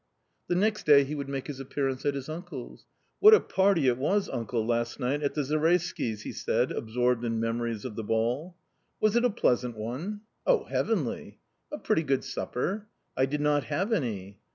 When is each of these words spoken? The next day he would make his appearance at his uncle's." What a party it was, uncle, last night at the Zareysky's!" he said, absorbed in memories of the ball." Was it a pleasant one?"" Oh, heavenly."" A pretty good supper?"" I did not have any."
The 0.47 0.55
next 0.55 0.87
day 0.87 1.03
he 1.03 1.13
would 1.13 1.29
make 1.29 1.45
his 1.45 1.59
appearance 1.59 2.07
at 2.07 2.15
his 2.15 2.27
uncle's." 2.27 2.87
What 3.19 3.35
a 3.35 3.39
party 3.39 3.87
it 3.87 3.99
was, 3.99 4.29
uncle, 4.29 4.65
last 4.65 4.99
night 4.99 5.21
at 5.21 5.35
the 5.35 5.43
Zareysky's!" 5.43 6.21
he 6.23 6.31
said, 6.31 6.71
absorbed 6.71 7.23
in 7.23 7.39
memories 7.39 7.85
of 7.85 7.95
the 7.95 8.03
ball." 8.03 8.55
Was 8.99 9.15
it 9.15 9.23
a 9.25 9.29
pleasant 9.29 9.77
one?"" 9.77 10.21
Oh, 10.47 10.63
heavenly."" 10.63 11.37
A 11.71 11.77
pretty 11.77 12.01
good 12.01 12.23
supper?"" 12.23 12.87
I 13.15 13.27
did 13.27 13.41
not 13.41 13.65
have 13.65 13.93
any." 13.93 14.39